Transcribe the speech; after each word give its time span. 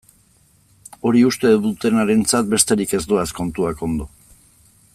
Hori 1.09 1.19
uste 1.27 1.51
dutenarentzat 1.65 2.49
besterik 2.55 2.97
ez 2.99 3.03
doaz 3.13 3.27
kontuak 3.41 3.85
ondo. 3.91 4.09